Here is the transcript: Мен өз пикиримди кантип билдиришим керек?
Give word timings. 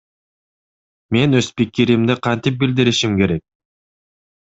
Мен 1.15 1.39
өз 1.39 1.49
пикиримди 1.61 2.15
кантип 2.29 2.57
билдиришим 2.65 3.13
керек? 3.21 3.45